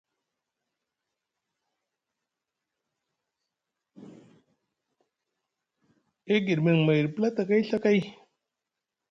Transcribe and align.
E 6.33 6.35
giɗimiŋ 6.45 6.79
mayɗi 6.85 7.07
platakay 7.15 7.61
Ɵa 7.69 7.77
kay. 7.83 7.99